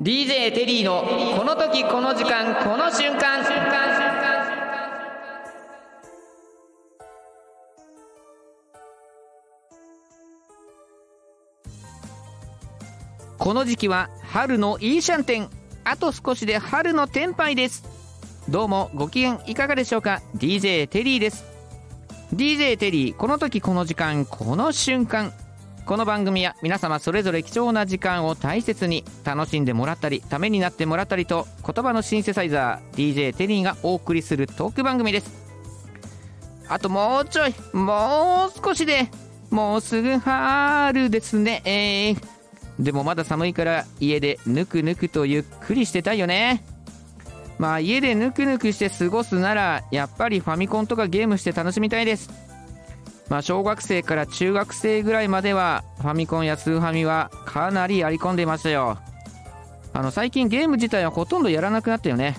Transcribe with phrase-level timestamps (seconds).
[0.00, 1.04] DJ テリーの
[1.38, 3.44] この時この時間この瞬間。
[3.44, 4.44] 瞬間瞬間
[13.38, 15.48] この時期は春のいいシャンテン
[15.84, 17.84] あと少しで春の天杯です。
[18.48, 21.44] どうもご機嫌いかがでしょうか？DJ テリーです。
[22.34, 25.32] DJ テリーこの時この時間この瞬間。
[25.86, 35.44] この番組は皆様それぞれ貴重な時間を大切に楽しんでもらったりためになってもらったりと言葉のシンセサイザー DJ テリーがお送りするトーク番組です。
[36.68, 39.10] あともうちょいもう少しで
[39.50, 41.60] もうすぐ春ですね。
[41.66, 46.64] えー、でもまだ寒いから家でぬくぬくとゆっくりしてたいよね。
[47.58, 52.53] まあ家でぬくぬくして過ごすならやっぱりファミコンとかゲームして楽しみたいです。
[53.28, 58.98] まあ、小学生から中学生ぐらいまではファミコンやスーファミはかなりやり込んでいましたよ。
[59.92, 62.36] あの最近ゲーム自体はほとんどやらなくなったよね。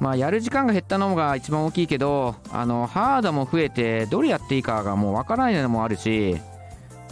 [0.00, 6.36] まあやる時間が減ったのが一番大きいけどあのハードも増えてどれやっていいかがもうわからないのもあるし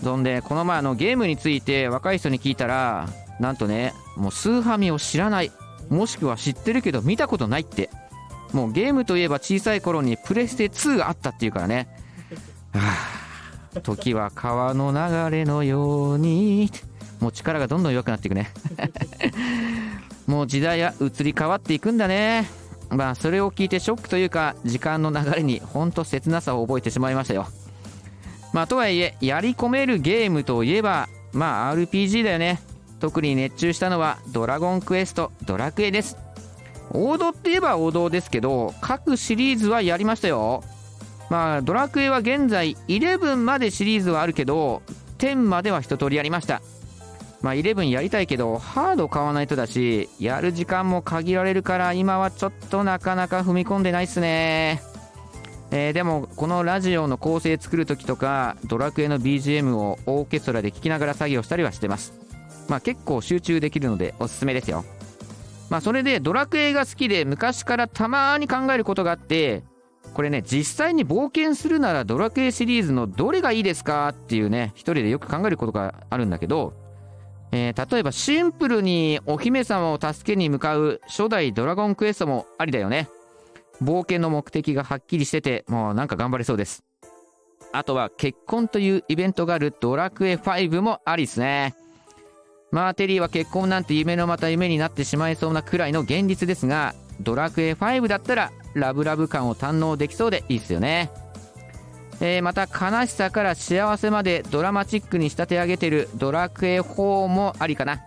[0.03, 5.53] そんでこの前のゲームについて若い人に聞いたらなんとねもうスーファミを知らない。
[5.91, 7.91] もしくは知ってるけど見たことないって。
[8.53, 11.89] もうゲームといえば小さい頃にプレステ2があったっていうからね。
[13.83, 16.71] 時は川の流れのように。
[17.23, 18.51] もう力がどんどん弱くなっていくね。
[20.27, 22.51] もう時代は移り変わっていくんだね。
[22.91, 27.47] まあそれを聞いてショックというか時間の流れにほんと切なさを覚えてしまいましたよ。
[28.53, 32.61] まあとはいえやり込めるゲームといえばまあ RPG だよね。
[32.99, 36.17] 特に熱中したのはドラゴンクエストドラクエです。
[36.91, 40.65] 王道って言えば王道ですけど各シリーズはやりましたよ。
[41.33, 44.83] まあドラクエは現在11までシリーズはあるけど
[45.17, 46.61] 10までは一通りやりました。
[47.41, 54.83] まあ11やりたいけどハード買わないとだしやる時間も限られるから今はちょっとなかなか踏み込んでないっすね。
[55.71, 62.13] えー、でもこのラジオの構成作る時とかドラクエの BGM をオーケストラで聴きながら作業したりはしてます。
[62.69, 64.85] まあ結構集中できるのでおすすめですよ。
[65.71, 69.63] まあそれでドラクエが好きで昔からたまに考えることがあって
[70.13, 76.75] これね実際に冒険するならドラクエシリーズのどれがいいですかっていうね一人でよく考えることがあるんだけど、
[77.53, 83.09] えー、例えばシンプルにお姫様を助けに向かう初代ドラゴンクエストもありだよね。
[83.83, 86.85] 冒険の目的がはっきりしててもうなんか頑張れそうです。
[87.73, 91.75] あとは結婚というイベントがあるドラクエ5もありっすね。
[92.71, 101.11] まあテリーは結婚なんて夢のまた夢になってしまいそうなくらいの現実ですがドラクエ5だったらラブラブ感を堪能できそうでいいっすよね。
[102.21, 108.01] えー、また悲しさから幸せまでドラマチックに仕立て上げてるドラクエ4もありかな。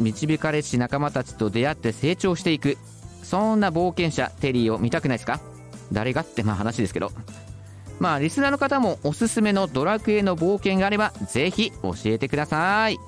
[0.00, 2.78] 導かれし仲間たちと出会って成長していく。
[3.22, 5.40] そんな冒険者テリーを見たくないですか？
[5.92, 7.10] 誰がってまあ話ですけど。
[8.00, 12.98] まあリスナーの方もおすすめのドラクエの冒険があればぜひ教えてください。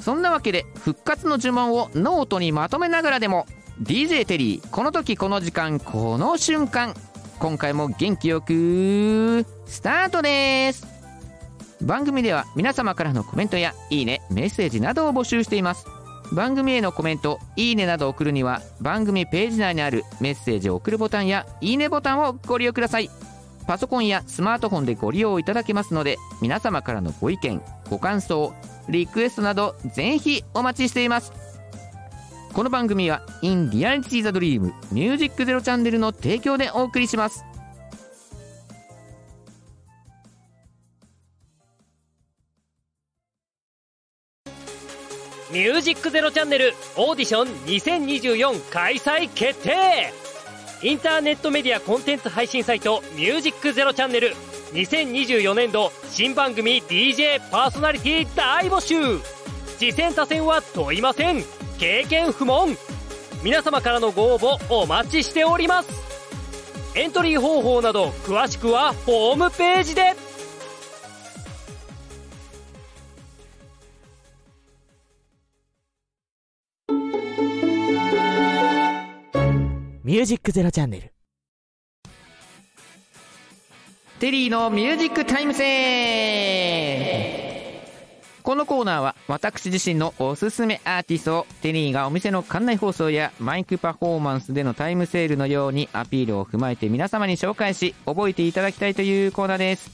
[0.00, 3.46] そんなわけで復活の呪文をノートにまとめながらでも
[3.82, 6.94] DJ テリーこの時この時間この瞬間。
[7.38, 10.84] 今回も元気よくスタートです。
[11.80, 15.86] 番組では皆様からのコメントやいいねメッセージなどを募集しています。
[16.32, 23.08] 番組へのコメントいいねなどを送るには番組ページ内にあるメッセージを送るボタンやいいねボタンをご利用ください。
[23.68, 28.52] パソコンやスマートフォンでご利用いただけますので皆様からのご意見ご感想
[28.88, 31.32] リクエストなどぜひお待ちしています。
[32.52, 37.44] この番組は In Reality the Dream ミュージックゼロチャンネルの提供でお送りします。
[45.50, 50.12] ミュージックゼロチャンネルオーディション2024開催決定。
[50.82, 54.34] インターネットメディアコンテンツ配信サイトミュージックゼロチャンネル
[54.72, 58.94] 2024年度新番組 DJ パーソナリティ大募集。
[59.78, 61.42] 次戦他戦は問いません。
[61.78, 62.76] 経験不問。
[63.44, 65.90] 皆様からのご応募お待ちしております。
[66.96, 70.14] エントリー方法など詳しくはホームページで。
[80.02, 81.12] ミュージックゼロチャンネル。
[84.18, 87.47] テリーのミュージックタイムセー
[88.48, 99.90] このコーナーは私自身のおすすめアーティストをテニーがお店の館内放送やマイクパフォーマンスでのタイムセールのようにアピールを踏まえて皆様に紹介し覚えていただきたいというコーナーです。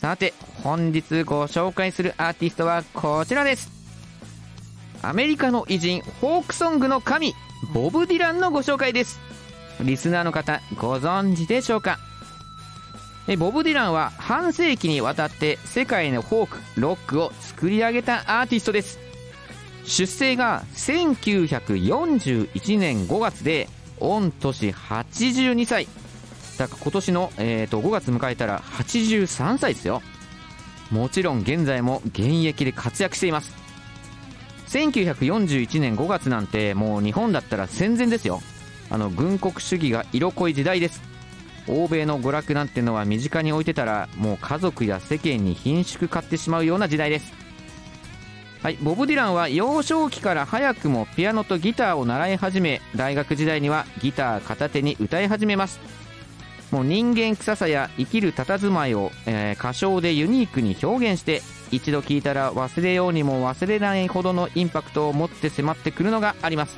[0.00, 3.70] さて本日ご紹介するアーティストはこちらです。
[5.02, 7.34] アメリカの偉人フォークソングの神
[7.72, 9.20] ボブ・ディランのご紹介です。
[9.80, 12.00] リスナーの方ご存知でしょうか？
[13.36, 18.98] ボブ・ディランは半世紀にわたって世界のフォークロックを作り上げたアーティストです。
[19.84, 23.68] 出生が1941年5月で
[24.00, 25.86] 御年82歳。
[26.58, 30.02] だから今年の、えー、と5月迎えたら83歳ですよ。
[30.90, 33.52] もちろん現在も現役で活躍しています。
[34.68, 38.40] 1941年5月なんてもう日本だったら戦前ですよ。
[38.90, 41.02] あの軍国主義が色濃い時代です。
[41.68, 47.32] 欧米の娯楽なんてのは身近に置いてたらもう家族や世間に貧縮買ってしまうような時代です。
[48.62, 55.78] はい、ボブ・ディランは幼少期から早くもピアノとギターを習い始め大学時代にはギター片手に歌い始めます。
[56.72, 61.40] もう人間臭さや生きる佇まいを、えー、歌唱でユニークに表現して
[61.70, 66.76] 一度聴いたら忘れようにも忘れないほどのインパクトを持って迫ってくるのがあります。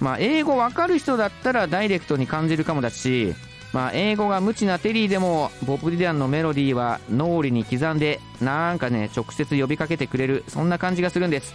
[0.00, 3.34] まあ英語わかる人だったらダイレクトに感じるかもだし
[3.72, 11.54] まあ英語が無知なテリーでもボブ・ディランのメロディーは脳裏に刻んでなんかね直接呼びかけてくれるそんな感じがするんです。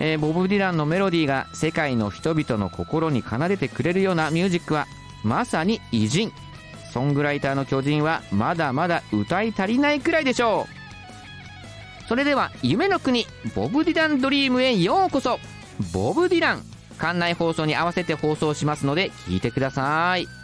[0.00, 4.86] えー、ボブ・ディランのメロディーが世界の人々の心に奏でてくれるようなミュージックは
[5.24, 6.32] まさに偉人。
[6.92, 10.66] ソングライターの巨人はまだまだ歌い足りないくらいでしょ
[12.04, 12.08] う。
[12.08, 15.40] それでは夢の国ボブ・ディランドリームへようこそ。
[15.92, 16.62] ボブ・ディラン
[16.98, 20.37] 館内放送に合わせて放送しますので聞いてください。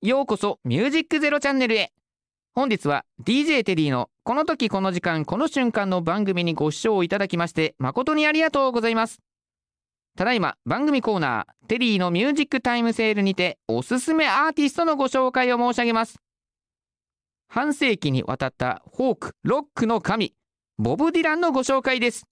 [0.00, 1.90] ようこそミュージックゼロチャンネルへ。
[2.54, 9.18] 本日は DJ テリーのこの時この時間この瞬間の番組にご視聴いただきまして誠にありがとうございます。
[10.16, 16.20] ただいま番組コーナーテリーのミュージックタイムセールにておすすめアーティストのご紹介を申し上げます。
[17.48, 20.32] 半世紀にわたったフォークロックの神
[20.78, 22.24] ボブ・ディランのご紹介です。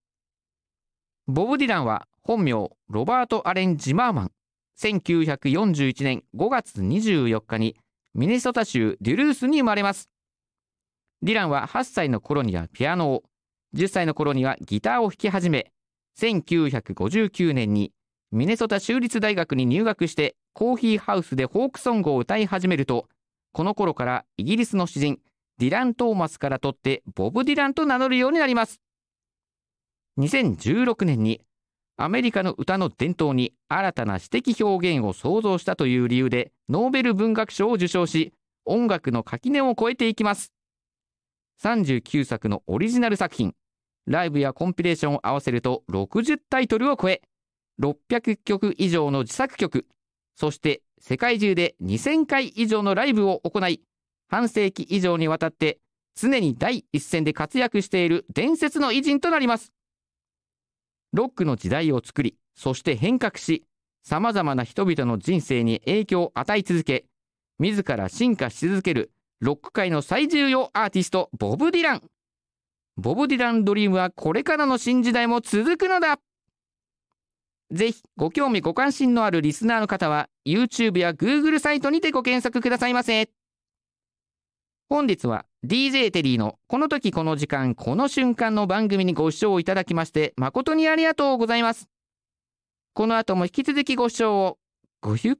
[1.26, 2.52] ボブ・ディランは本名
[2.88, 4.30] ロバート・アレン・ジマーマン。
[4.78, 7.76] 1941年5月24日に
[8.14, 10.10] ミネソタ州デュルースに生まれます。
[11.22, 13.22] ディランは8歳の頃にはピアノを
[13.74, 15.72] 10歳の頃にはギターを弾き始め
[16.18, 17.92] 1959年に
[18.32, 23.08] ミネソタ州立大学に入学してコーヒーハウスでフォークソングを歌い始めると
[23.52, 25.18] この頃からイギリスの詩人
[25.58, 28.80] ディラン・トーマスから取ってボブ・ディランと名乗るようになります。
[30.18, 31.40] 2016年に
[31.98, 38.34] アメリカの歌の伝統に新たな詩的表現を創造したという理由でノーベル文学賞を受賞し
[38.66, 40.52] 音楽の垣根を越えていきます。
[41.62, 43.54] 39作のオリジナル作品。
[44.06, 47.22] ライブやコンピレーションを合わせると60タイトルを超え
[47.80, 49.86] 600曲以上の自作曲。
[50.36, 53.80] そして世界中で2000回以上のライブを行い
[54.28, 55.78] 半世紀以上にわたって
[56.14, 59.75] 常に第一線で活躍している伝説の偉人となります。
[61.12, 63.64] ロックの時代を作りそして変革し
[64.02, 67.06] さまざまな人々の人生に影響を与え続け
[67.58, 69.10] 自ら進化し続ける
[69.40, 72.02] ロック界の最重要アーティストボブ・ディラン。
[72.96, 76.18] ボブ・ディランドリームはこれからの新時代も続くのだ。
[77.70, 83.28] ぜひご興味ご関心のあるリスナーの方は YouTube や Google サイトにてご検索くださいませ。
[84.88, 91.88] 本日は DJ テリーのこの時この時間この瞬間の番組にご視聴いただきまして誠にありがとうございます。
[92.94, 94.58] この後も引き続きご視聴を
[95.00, 95.34] ごゆっ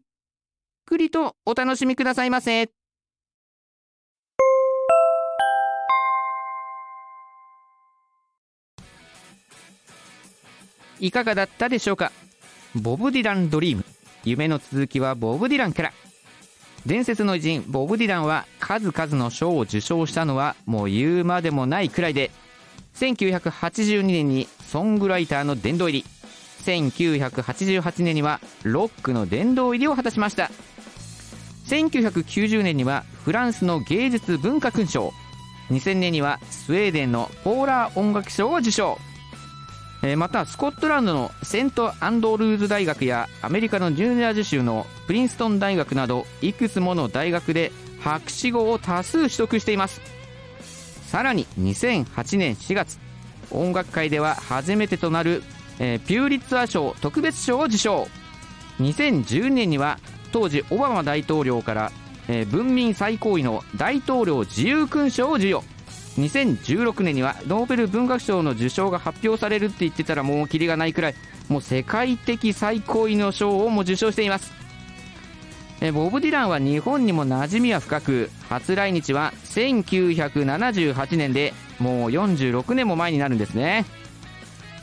[0.85, 2.71] くりとお楽しみくださいませ。
[10.99, 12.11] いかがだったでしょうか？
[12.75, 13.85] ボブ・ディラン・ドリーム。
[14.25, 15.93] 夢の続きはボブ・ディランから。
[16.87, 22.31] 伝説の偉人ボブ・ディランは数々の賞を受賞したのはもう言うまでもないくらいで
[22.95, 26.09] 1982年にソングライターの殿堂入り。
[26.65, 30.51] 1988年にはロックの殿堂入りを果たしました。
[31.67, 35.13] 1990年にはフランスの芸術文化勲章。
[35.71, 38.99] 2000年にはスウェーデンのポーラー音楽賞を受賞。
[40.17, 50.01] またスコットランドのセントアンドルーズ大学やアメリカのニュージャージー州のプリンストン大学などいくつもの大学で博士号を多数取得しています。
[51.07, 52.99] さらに2008年4月
[53.51, 55.43] 音楽界では初めてとなる、
[55.79, 58.07] えー、ピューリッツァー賞特別賞を受賞。
[58.81, 59.99] 2010年には
[60.33, 61.93] 当時オバマ大統領から、
[62.29, 65.76] えー、文民最高位の大統領自由勲章を授与。
[66.17, 71.15] 2016年にはノーベル文学賞の受賞が発表されるって言ってたらもうキリがないくらい
[71.49, 74.53] もう世界的最高位の賞をも受賞しています。
[75.81, 83.85] えボブ・ディランは日本にも馴染みは深く初来日は1978年でもう46年も前になるんですね。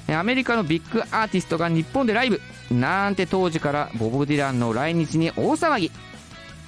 [0.07, 2.41] アメリカのビッグアーティストが日本でライブ。
[2.71, 5.91] なんて当時からボブ・ディランの来日に大騒ぎ。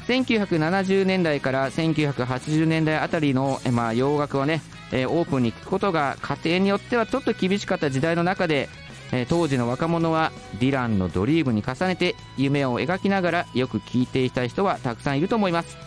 [0.07, 8.69] 1970年代から1980年代あたりの、まあ、洋楽をね、えオープンに聞くことが家庭によってはちょっと厳しかった時代の中で、
[9.11, 15.77] え当時の若者はディランのドリームに重ねて夢を描きながらよく聴いていた人はたくさんいると思います、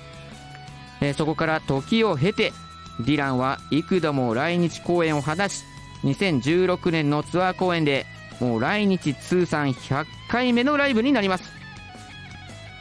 [1.00, 2.52] えそこから時を経て
[3.00, 5.62] ディランは幾度も来日公演を果たし
[6.02, 8.06] 2016年のツアー公演で
[8.40, 11.57] もう来日通算100回目のライブになります。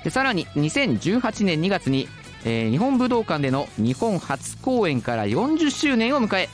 [0.09, 2.07] さらに2018年2月に、
[2.45, 6.49] えー、日本武道館での日本初公演から40周年を迎え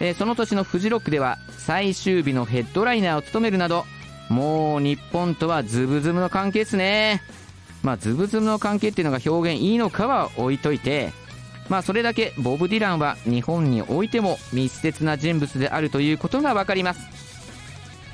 [0.00, 3.84] えー、その年のフジロックでは最終日のヘッドライナーを務めるなど
[4.28, 7.22] もう日本とはズブズブの関係ですね。
[7.82, 11.12] まあズブズブの関係っていうのが表現いいのかは置いといて
[11.68, 17.35] まあそれだけボブ・ディランは日本においても密接な人物であるということが分かります。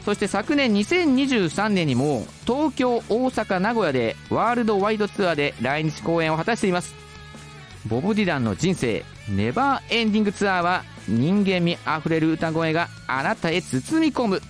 [0.04, 6.94] そして昨年2023年にも東京大阪名古屋でワールドワイドツアーで来日公演を果たしています。
[7.86, 14.40] ボブ・ディランの人生ネバーエンディングツアーは人間味あふれる歌声があなたへ包み込む。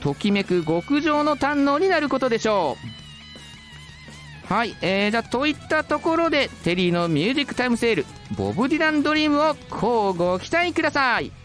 [0.00, 2.76] ときめく極上の堪能になることでしょ
[4.48, 4.52] う。
[4.52, 11.41] はい、えー、じゃあといったところでテリーのミュージックタイムセールボブ・ディランドリームをこうご期待ください。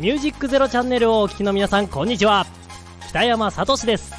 [0.00, 2.46] ミュージックゼロチャンネルをお聞きの皆さんこんにちは。
[3.10, 4.12] 北山聡です。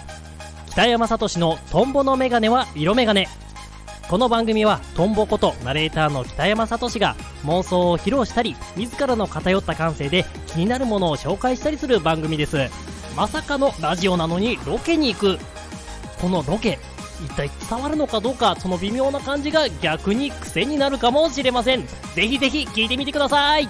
[0.69, 3.27] 北山聡のトンボのメガネは色メガネ。
[4.07, 12.69] この番組はトンボことナレーターの北山聡が妄想を披露したり自らの偏った感性で気になるものを紹介したりする番組です。
[13.17, 15.37] まさかのラジオなのにロケに行く。
[16.21, 16.79] このロケ
[17.21, 21.85] 一体伝わるのかどうかその微妙な感じが逆に癖になるかもしれません。
[22.15, 23.67] ぜひぜひ聞いてみてください。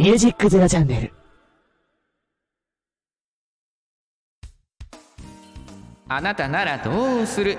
[0.00, 1.12] ミュージックゼロチャンネル。
[6.08, 7.58] あなたならどうする？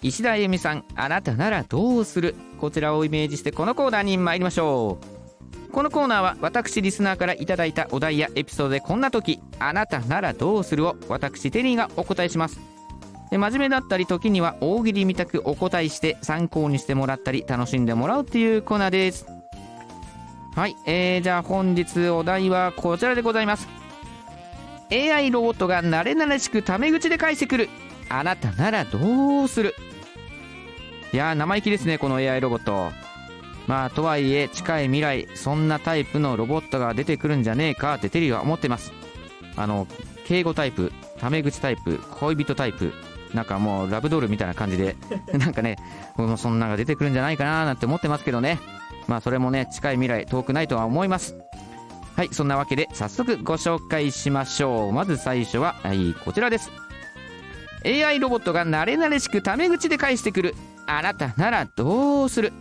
[0.00, 2.36] 石田由美さん、あなたならどうする？
[2.60, 5.00] こちらをイメージしてこのコーナーに参りましょ
[5.68, 5.72] う。
[5.72, 12.60] このコーナーは私リスナーからいただいたお題やエピソードでこんな時あなたならどうするを私テリーがお答えします
[13.32, 19.26] 真面目だったり時には大喜利みたくお答えして参考にしてもらったり楽しんでもらうっていうコーナーです
[20.54, 23.68] はい、えー、じゃあ本日お題はこちらでございます。
[24.92, 27.68] AI ロボットが慣れ慣れしくタメ口で返してくる。
[28.08, 29.74] あなたならどうする？
[31.12, 32.92] いやー生意気ですねこの AI ロボット。
[33.66, 38.92] まあとはいえ近い未来そんなタイプのロボットが出てくるんじゃねえかってテリーは思ってます。
[39.56, 39.88] あの
[40.24, 42.92] 敬語タイプタメ口タイプ恋人タイプ
[43.32, 44.94] なんかもうラブドールみたいな感じで
[45.36, 45.76] なんかね
[46.16, 48.60] もそんなのが出てくるんじゃないかななんて思ってますけどね。
[49.06, 51.36] まあそれもね近い未来遠くないとは思います。
[52.16, 54.92] はいそんなわけで早速ご紹介しましょう。
[54.92, 56.70] まず最初は、はい、こちらです。
[57.84, 60.54] AI ロボットが慣れ慣れしくタメ口で返してくる。
[60.86, 62.52] あなたならどうする？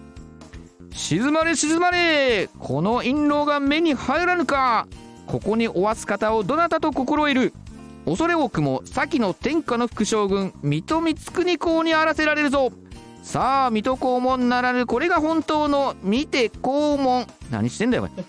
[0.92, 2.50] 静まれ静まれ！
[2.60, 4.88] この印籠が目に入らぬか？
[5.28, 7.54] ここにおわす方をどなたと心得る？
[8.06, 12.72] 恐れ多くも先の天下の副将軍水戸光圀公にあらせられるぞ。
[13.24, 17.26] さあ水戸黄門ならぬこれが本当の見て黄門。
[17.50, 18.26] 何してんだよお前。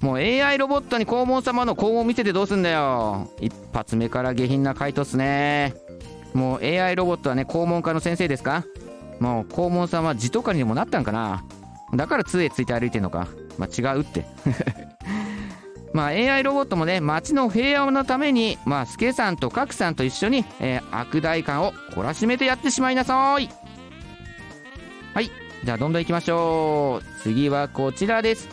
[0.00, 3.30] もう AI ロボットに黄門様の黄門見せてどうすんだよ。
[3.40, 5.74] 一発目から下品な回答っすね。
[6.34, 8.64] もう AI ロボットはね黄門家の先生ですか？
[9.20, 11.44] もう黄門さんは字とかにもなったんかな。
[11.94, 13.28] だから杖ついて歩いてんのか。
[13.58, 14.24] まあ違うって。
[15.92, 23.50] まあ AI ロボットもね街の平和のためにまあ助さんと角さんと一緒に、えー、悪代官を懲らしめてやってしまいなさい。
[25.14, 25.30] はい。
[25.64, 27.22] じゃあどんどんいきましょう。
[27.22, 28.48] 次はこちらです。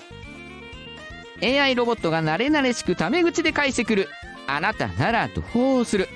[1.41, 4.09] AI ロボットが慣れ慣れしくタメ口で返してくる。
[4.45, 6.09] あなたならどうする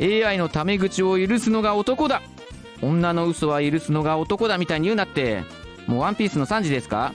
[0.00, 2.22] ？AI のタメ口を許すのが男だ。
[2.80, 5.44] 女の嘘は許すのが男だみたいに言うなって。
[5.86, 7.12] もうワンピースの3時ですか、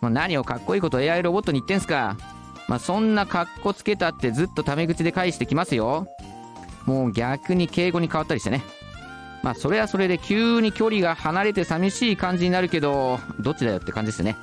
[0.00, 2.16] まあ、何をかっこいいこと AI ロボットに言ってんすか？
[2.66, 6.06] まあ、そんなかっこつけたってずっとタメ口で返してきますよ。
[6.86, 8.62] もう逆に敬語に変わったりしてね。
[9.42, 14.36] まあそれはそれで急に距離が離れて寂しい感じになるけどどっちだよって感じですね。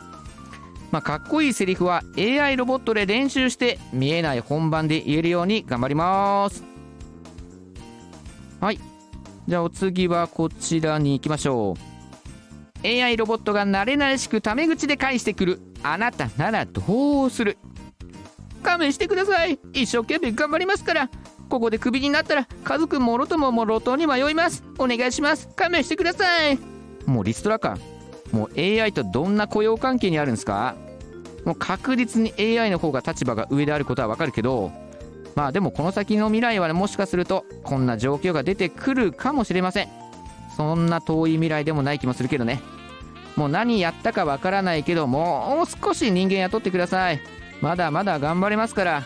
[0.90, 6.64] まあ、かっこいいセリフは AI ロボットで練習して見えない本番で言えるように頑張ります。
[8.62, 8.80] はい。
[9.48, 11.76] じゃあお次はこちらに行きましょ
[12.84, 12.88] う。
[12.88, 15.62] AI ロボットが慣れ慣れしくタメ口で返してくる。
[15.84, 17.58] あなたならどうする？
[18.64, 19.60] 勘弁してください。
[19.74, 21.10] 一生懸命頑張りますから。
[21.48, 24.64] ここでクビになったら家族もろともも路頭に迷います。
[24.78, 25.48] お願いします。
[25.56, 26.60] 勘弁してください。
[27.06, 27.78] もうリストラか
[28.32, 30.76] もう AI とどんな雇用関係にあるんですか？
[31.46, 34.72] もう確実に AI の方が立場が上であることはわかるけど。
[35.36, 39.90] まあでもこの先の未来はもしかするとこんな状況が出てくるかもしれません。
[40.58, 42.60] そんな遠い未来でもない気もするけどね。
[43.36, 47.22] もう何やったかわからないけどもう少し人間雇ってください。
[47.62, 49.04] まだまだ頑張れますから。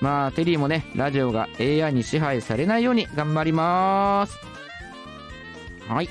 [0.00, 4.38] まあテリーもねラジオが AI に支配されないように頑張ります。
[5.88, 6.08] はい。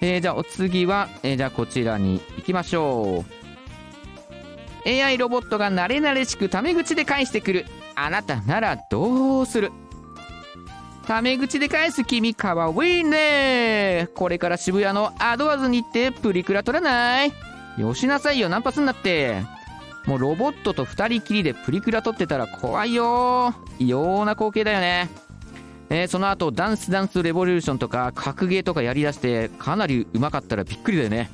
[0.00, 3.24] えー、じゃあお次は、えー、じゃあこちらに行きましょ
[4.86, 4.88] う。
[4.88, 7.66] AI ロボットが慣れ慣れしくタメ口で返してくる。
[7.94, 9.72] あなたならどうする？
[11.06, 14.08] タメ口で返す君かわいいね。
[14.14, 17.32] これから渋谷のアドワーズに行ってプリクラ撮らない？
[17.76, 19.42] よしなさいよナンパすんなって。
[20.08, 23.54] もうロボットと2人きりでプリクラ撮ってたら怖いよ。
[23.78, 25.10] 異様な光景だよね。
[25.90, 31.28] えー、その後ダンスダンスレボリューションとか格ゲーとかやりだしてかなりうまかったらびっくりだよね。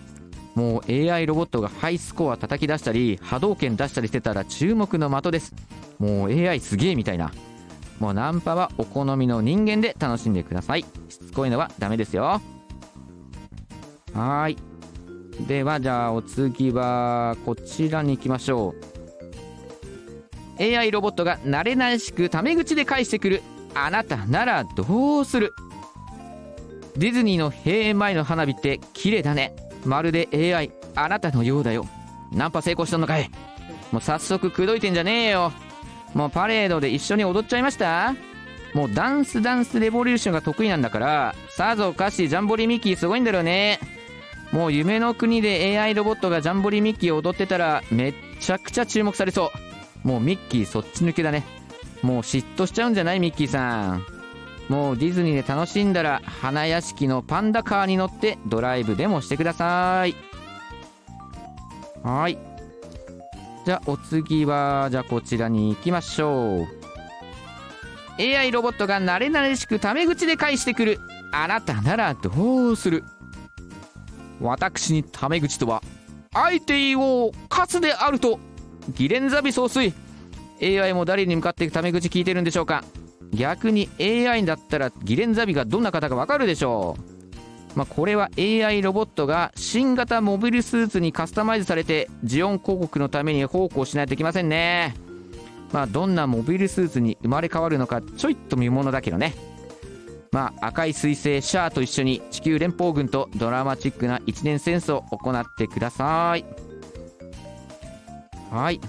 [0.57, 5.55] もう AI ロボットがハイスコア叩き出したり波動拳出したりしてたら注目の的です。
[6.01, 7.31] もう AI すげえみたいな。
[8.01, 10.85] もうナンパはお好みの人間で楽しんでください。
[11.09, 12.41] しつこいのはダメですよ。
[14.15, 14.74] はい。
[15.41, 18.75] ではじゃあお次はこちらに行きましょ
[20.59, 20.63] う。
[20.63, 23.43] AI ロボットが慣れ慣れしくタメ口で返してくる。
[23.75, 25.53] あなたならどうする？
[26.97, 29.57] ディズニーの閉園前の花火って綺麗だね。
[29.85, 31.87] まるで AI あなたのようだよ。
[32.33, 33.29] ナンパ成功したのかい？
[33.91, 35.53] もう早速口説いてんじゃねえよ。
[36.15, 38.15] もうパレードで一緒に踊っちゃいました？
[38.75, 43.81] もうダンスダンスレボリューションが得意なんだからさぞおかしジャンボリミッキーすごいんだろうね。
[44.55, 49.51] もう夢の国で AI ロボットがジャンボリミッキーを踊ってたらめっちゃくちゃ注目されそ
[50.05, 50.07] う。
[50.07, 51.43] もうミッキーそっち抜けだね。
[52.03, 54.07] もう嫉妬しちゃうんじゃないミッキーさん。
[54.69, 60.15] もうディズニーで楽しんだら花屋敷のパンダカーに乗ってドライブでもしてください。
[62.05, 62.39] はい。
[63.67, 68.23] じゃあお次はじゃあこちらに行きましょう。
[68.23, 71.01] AI ロボットが慣れ慣れしくタメ口で返してくる。
[71.33, 73.03] あなたならどうする？
[74.41, 75.83] 私にタメ口とは
[76.33, 78.39] 相手をカスであると
[78.95, 79.95] ギレンザビ総帥
[80.63, 82.85] AI も誰に向かってタメ口聞いてるんでしょうか。
[83.33, 87.79] 逆に AI だったらギレンザビがどんな方かわかるでしょう。
[87.79, 94.95] まあ、これは AI ロボットが新型モビルスーツにカスタマイズされてジオン広告のために奉公しないといけませんね。
[95.73, 99.35] まあどんなモビルスーツに生まれ変わるのかちょいと見ものだけどね。
[100.35, 106.45] まあ赤い彗星シャアと一緒に地球連邦軍とドラマチックな一年戦争を行ってください。
[108.51, 108.81] はい。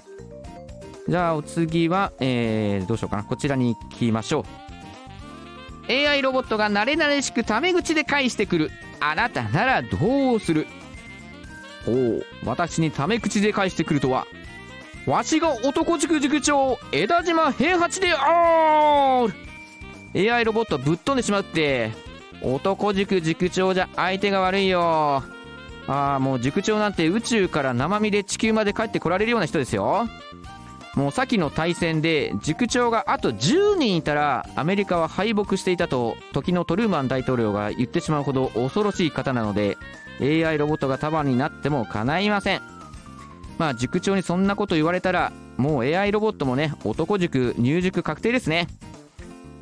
[1.07, 3.23] じゃあお次は、えー、どうしようかな。
[3.23, 4.43] こちらに行きましょ
[5.87, 5.91] う。
[5.91, 8.71] AI ロボットが慣れ慣れしくタメ口で返してくる。
[8.99, 10.65] あなたならどうする？
[11.87, 14.25] おお私にタメ口で返してくるとは。
[15.05, 19.44] わしが男塾塾長枝島平八である。
[20.15, 21.91] AI ロボットぶっ飛んでしまうって
[22.41, 25.23] 男塾塾長じゃ相手が悪いよ。
[25.87, 30.07] ああもう塾長なんて宇宙から生身で地球まで帰ってこられるような人ですよ。
[30.95, 39.77] もう先の大戦で塾長があと10人いたらアメリカは敗北していたと時のトルーマン大統領が言ってしまうほど恐ろしい方なので
[40.21, 42.61] AI ロボットが束になっても構いません。
[43.57, 48.67] まあ塾長にそんなこと言われたらもう AI ロボットもね男塾入塾確定ですね。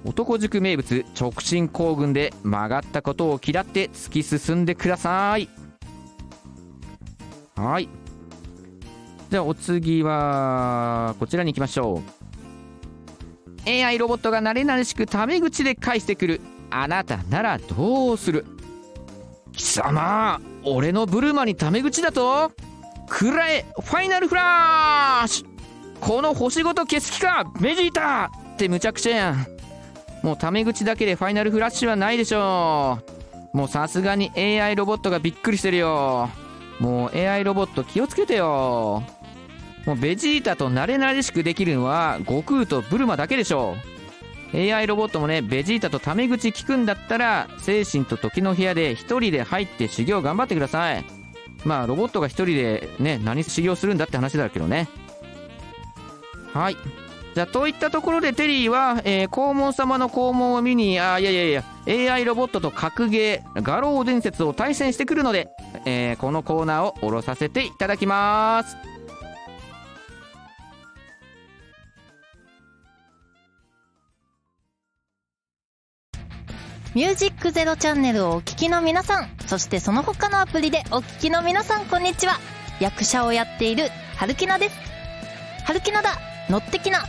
[0.06, 5.48] 男塾名物直進行軍で曲がったことを嫌って突き進んでください。
[7.56, 7.88] はい。
[9.30, 12.02] じゃあお次はこちらに行きましょ
[13.66, 13.70] う。
[13.70, 18.46] AI ロボットが慣れ慣れしくタメ口で返してくるあなたならどうする？
[19.54, 22.52] 貴様俺のブルマにタメ口だと？
[23.08, 25.48] くらえファイナルフラッシュ！
[26.02, 27.46] この星ごと消す気か！
[27.62, 29.48] ベジータってむちゃくちゃやん。
[30.24, 33.00] もうタメ口だけでファイナルフラッシュはないでしょ
[33.54, 33.58] う。
[33.58, 36.30] もうさすがに AI ロボットがびっくりしてるよ。
[36.80, 39.04] もう AI ロボット気をつけてよ。
[39.86, 43.76] もうベジータと慣れ慣れしくできるのは悟空とブルマだけでしょ
[44.54, 44.58] う。
[44.58, 51.04] AI ロボットもねベジータとタメ口聞くんだったら精神と時の部屋で一人で入って修行頑張ってください。
[51.66, 54.88] まあロボットが一人でね何修行するんだって話だけどね。
[56.54, 56.78] はい。
[57.34, 61.64] じゃといったところでテリーは、えー黄門様の黄門を見にあいやいやいや
[62.14, 65.50] AI ロボットと格ゲー画廊伝説を対戦してくるので、
[65.86, 68.78] えーこのコーナーを下ろさせていただきます
[76.94, 82.38] ミュージックゼロチャンネルをお聞きの皆さん、そしてその他のアプリでお聞きの皆さん、こんにちは。
[82.80, 84.76] 役者をやっている、春木菜です。
[85.66, 86.20] 春木菜だ
[86.50, 87.00] 乗ってきな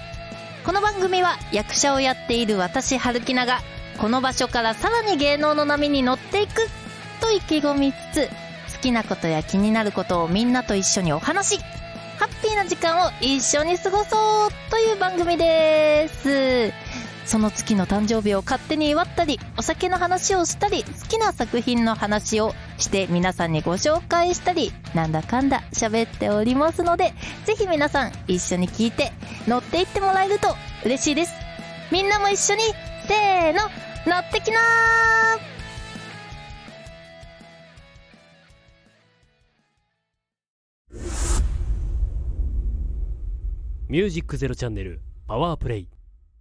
[0.64, 3.60] この番組は役者をやっている私、春木菜が、
[3.98, 6.52] この場所からさらに芸能の波に乗っていく
[7.20, 8.28] と意気込みつつ、
[8.74, 11.60] 好きなことや気になることをみんなと一緒にお話し
[12.18, 16.72] ハッピーな時間を一緒に過ごそうという番組です。
[17.26, 27.12] その月の誕生日を勝手に祝ったり、お酒の話をしたり、好きな作品の話をして皆さんにご紹介したり、なんだかんだ喋っておりますので、
[27.44, 29.12] ぜひ皆さん一緒に聞いて
[29.46, 30.48] 乗っていってもらえると
[30.84, 31.32] 嬉しいです。
[31.92, 32.62] みんなも一緒に、
[33.06, 33.60] せーの、
[34.06, 35.54] 乗ってきなー
[43.88, 45.88] ミュージックゼロチャンネルパワープレイ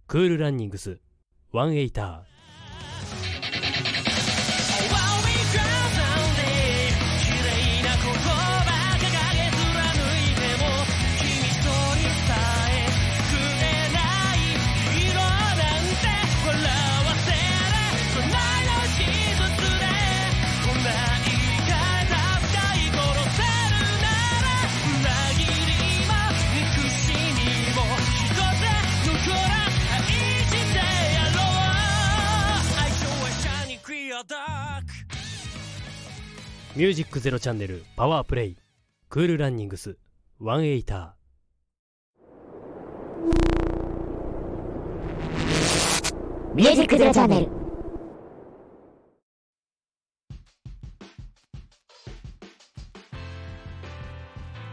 [0.08, 0.98] クールランニングス
[1.52, 2.33] ワンエイター
[36.84, 38.58] ミュージックゼロチャンネルパワープレイ
[39.08, 39.96] クールランニングス
[40.38, 41.16] ワンエイタ
[46.54, 47.48] ミュージックゼロチャンネル。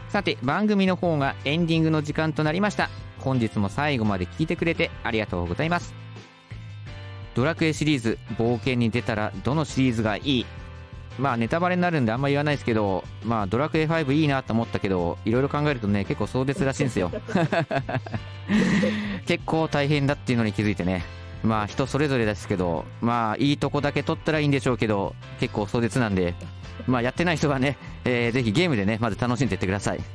[0.10, 2.90] さて番組の方がエンディングの時間となりました。
[3.20, 5.94] 本日も最後まで聞いてくれてありがとうございます。
[7.36, 10.46] ドラクエシリーズ冒険に出たらどのシリーズがいい？
[11.20, 17.12] まあネタバレになるんであんま言わないですけどまあドラクエ5いいなと思ったけどいろいろ考えるとね結構壮絶らしいんですよ。
[19.26, 21.04] 結構大変だっていうのに気づいてね。
[21.44, 26.36] まあ人それぞれですけどまあいいとこだけ取ったらいいんでしょうけど結構壮絶なんで
[26.86, 30.00] まあやってない人はね、えーぜひゲームでねまず楽しんでいってください。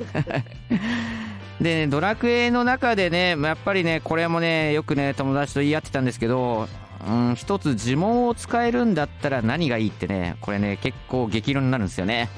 [1.61, 6.69] でドラクエの中でねやっぱりねこれもねよくね友達と言い合ってたんですけど
[7.07, 12.29] うん一つ呪文を使えるんだったら何がいいってねこれね結構激論になるんですよね。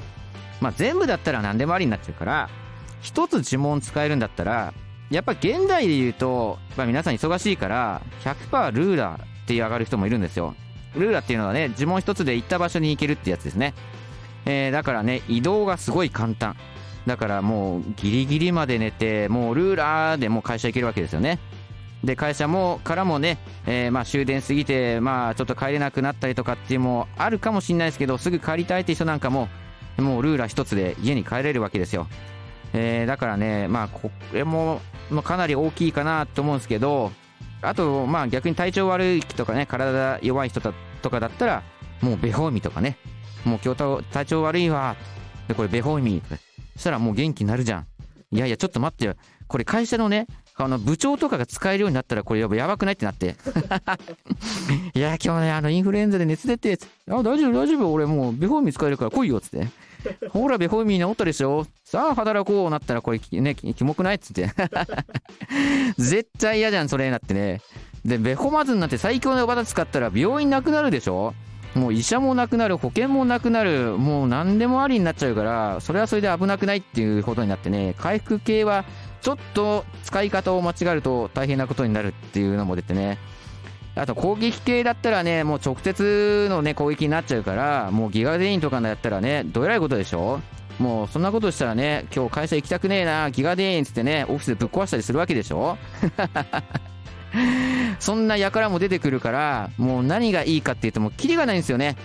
[0.61, 2.49] まあ全部だったら何でもありになっちゃうから
[3.01, 4.73] 一つ呪文使えるんだったら
[5.09, 10.53] やっぱ現代で言うと、まあ、皆さん忙しいから100%ルーラーって上がる人もいるんですよ。
[10.95, 13.73] ルーラーっていうのはね呪文一つで行った場所に行けるってやつですね。
[14.45, 16.55] えーだからね移動がすごい簡単。
[17.07, 21.39] だからもうギリギリまで寝てもうルーラーでもう会社行けるわけですよね。
[22.03, 29.49] で会社もからもね、えーまあ終電過ぎてまあちょっと帰れなくなったりとかっていうのもあるかもしれないですけどすぐ帰りたいって人なんかも
[29.97, 32.07] もうルーラー一つで家に帰れるわけですよ、
[32.73, 37.11] えーだからねまあこれも、まあ、かなり大きいかなと思うんですけど
[37.61, 41.63] あとまあ逆に体調悪いとかね体弱い人だとかだったら
[42.01, 42.97] もうベホーミとかね
[43.43, 44.95] もう今日体調悪いわ
[45.49, 46.21] でこれベホーミ
[46.75, 47.87] そしたらもう元気になるじゃん。
[48.31, 49.15] いやいやちょっと待ってよ。
[49.47, 50.27] これ会社のね
[50.61, 53.35] あの部長とかが使えるようになったらこれやばくないってなって。
[54.93, 56.77] いや今日ねあのインフルエンザで熱出て
[57.09, 57.93] あ大丈夫大丈夫。
[57.93, 59.67] 俺もうベホーミ使えるから来いよっつって。
[60.29, 61.65] ほらベホーミ治ったでしょ。
[61.85, 64.15] さあ働こうなったらこれねキモくない？
[64.15, 64.49] っつって。
[65.97, 67.61] 絶対嫌じゃんそれなってね。
[68.03, 71.33] でベホマズンなんて最強の技使ったら病院なくなるでしょ。
[71.75, 73.97] もう医者もなくなる保険もなくなる。
[73.97, 77.95] もう何でもありになっちゃうからそれはそれで危なくないっていうことになってね。
[77.97, 78.85] 回復系は
[79.21, 83.17] ちょっと使い方を間違えると大変なことになるっていうのも出てね。
[83.95, 90.39] あと攻撃系だったらねもう直接のね攻撃になっちゃうからもうギガデインとかのやったらねどえらいことでしょ？
[90.79, 95.77] もうそんなことしたらね今日会社行きたくねえなギガデインつってねオフィスでぶっ壊したりするわけでしょ？
[97.99, 101.97] そんな輩も出てくるからもう何がいいかっていうともうキリがないんですよね。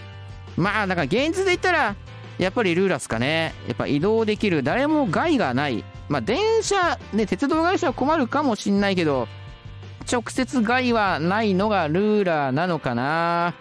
[0.57, 1.95] まあだから現実で言ったら
[2.39, 3.55] やっぱりルーラスかね。
[3.69, 5.85] やっぱ移動できる誰も害がない。
[6.09, 9.27] まあ電車ね鉄道会社は困るかもしんないけど
[10.11, 13.55] 直接害はないのがルーラーなのかな。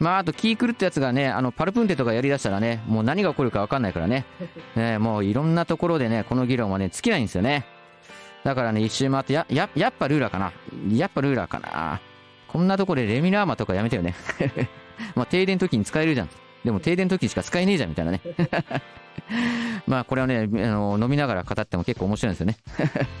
[0.00, 4.24] まああと気狂ったやつがねあのパルプンテとかやりだしたらねもう何が起こるか分かんないからね。
[4.74, 7.64] ねもういろんなところでねこの議論はね尽きないんですよね。
[8.42, 10.52] だからね一周回ってやややっぱルーラーかな。
[10.90, 12.00] やっぱルーラーかな。
[12.48, 14.16] こんなとこでレミラーマとかやめてよね。
[15.14, 16.28] まあ停電の時に使えるじゃん
[16.64, 18.20] でも停電の時しか使えねえじゃんみたいなね。
[19.86, 22.56] まあこれはねあの飲みながら語っても結構面白いんですよね。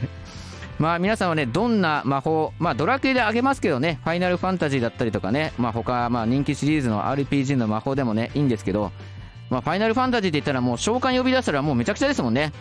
[0.78, 3.98] まあ皆さんはねどんな魔法まあドラクエであげますけどね。
[4.04, 5.52] ファイナルファンタジーだったりとかね。
[5.58, 8.92] まあ他まあ人気シリーズの RPG の魔法でもねいいんですけど。
[9.50, 12.52] まあファイナルファンタジーって言ったらもう召喚呼び出したらもうめちゃくちゃですもんね。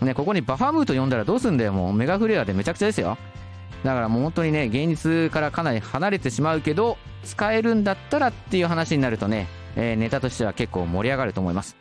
[0.00, 1.72] ねここにバファムート呼んだらどうすんだよ。
[1.72, 3.18] もうメガフレアでめちゃくちゃですよ。
[3.84, 11.76] だからもう本当にね現実からかなり離れてしまうけど使えるんだったらっていう話になるとね、えーネタとしては結構盛り上がると思います。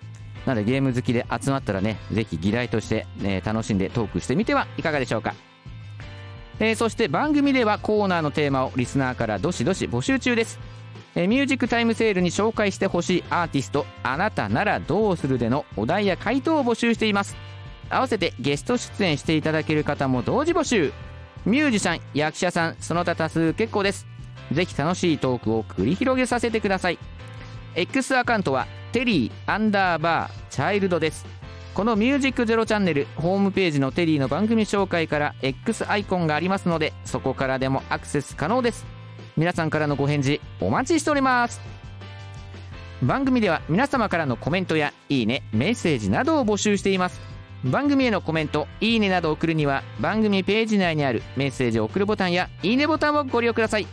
[0.46, 5.34] なのでゲーム好きで集まったらねぜひ議題として、ね、楽しんでトークしてみてはいかがでしょうか。
[6.60, 10.60] えーそして番組ではコーナーのテーマをリスナーからどしどし募集中です、
[11.16, 17.36] えミュージックタイムセールに紹介してほしいアーティストあなたならどうするでのお題や回答を募集しています。
[17.90, 20.92] 合わせてゲスト出演していただける方も同時募集。
[21.46, 24.08] ミュージシャン役者さんその他多数結構です。
[24.52, 27.00] ぜひ楽しいトークを繰り広げさせてください。
[27.76, 31.26] X アカウントはテリーアンダーバーチャイルドです。
[31.74, 38.86] この「ミュージックゼロチャンネル」ホームページのテリーの番組紹介から X アイコンがありますのでそこからでもアクセス可能です。
[39.36, 41.60] 皆さんからのご返事お待ちしております。
[43.04, 47.20] 番組では皆様からのコメントやいいねメッセージなどを募集しています。
[47.66, 53.88] 番組へのコメントいいねなどを送るには番組ページ内にあるメッセージを送るボタンやいいねボタンをご利用ください。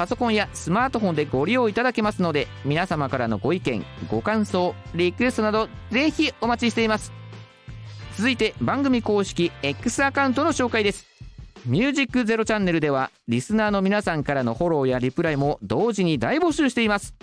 [0.00, 7.12] パソコンやスマートフォンでご利用いただけますので皆様からのご意見ご感想リクエストなどぜひお待ちしています。
[8.16, 11.06] 続いて番組公式 X アカウントの紹介です。
[11.66, 17.14] ミュージックゼロチャンネルではリスナーの皆さんからのフォローやリプライも同時に大募集しています。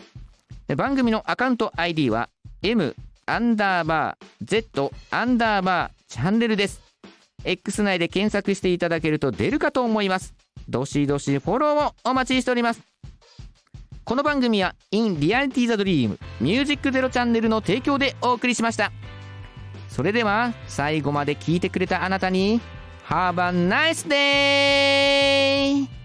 [0.76, 2.30] 番組のアカウント ID は
[2.62, 6.80] M アンダーバー Z アンダーバーチャンネルです。
[7.44, 10.36] X 内で検索していただけると出るかと思います。
[10.70, 12.82] どしどしフォローをお待ちしております
[14.04, 18.92] この番組は In Reality the Dream ミュージックゼロチャンネルの提供でお送りしました
[19.90, 22.62] それでは最後まで聞いてくれたあなたに
[23.08, 25.97] Have a nice day!